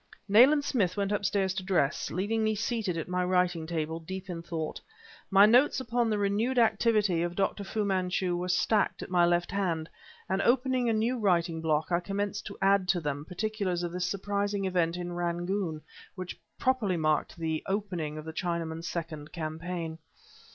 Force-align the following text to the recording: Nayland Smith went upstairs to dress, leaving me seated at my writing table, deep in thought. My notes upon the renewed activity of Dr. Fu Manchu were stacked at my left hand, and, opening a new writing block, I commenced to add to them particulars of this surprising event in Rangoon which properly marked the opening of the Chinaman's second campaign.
Nayland 0.27 0.63
Smith 0.65 0.97
went 0.97 1.11
upstairs 1.11 1.53
to 1.53 1.61
dress, 1.61 2.09
leaving 2.09 2.43
me 2.43 2.55
seated 2.55 2.97
at 2.97 3.07
my 3.07 3.23
writing 3.23 3.67
table, 3.67 3.99
deep 3.99 4.31
in 4.31 4.41
thought. 4.41 4.81
My 5.29 5.45
notes 5.45 5.79
upon 5.79 6.09
the 6.09 6.17
renewed 6.17 6.57
activity 6.57 7.21
of 7.21 7.35
Dr. 7.35 7.63
Fu 7.63 7.85
Manchu 7.85 8.35
were 8.35 8.49
stacked 8.49 9.03
at 9.03 9.11
my 9.11 9.27
left 9.27 9.51
hand, 9.51 9.91
and, 10.27 10.41
opening 10.41 10.89
a 10.89 10.91
new 10.93 11.19
writing 11.19 11.61
block, 11.61 11.91
I 11.91 11.99
commenced 11.99 12.47
to 12.47 12.57
add 12.63 12.87
to 12.87 12.99
them 12.99 13.25
particulars 13.25 13.83
of 13.83 13.91
this 13.91 14.07
surprising 14.07 14.65
event 14.65 14.97
in 14.97 15.13
Rangoon 15.13 15.81
which 16.15 16.35
properly 16.57 16.97
marked 16.97 17.37
the 17.37 17.61
opening 17.67 18.17
of 18.17 18.25
the 18.25 18.33
Chinaman's 18.33 18.87
second 18.87 19.31
campaign. 19.31 19.99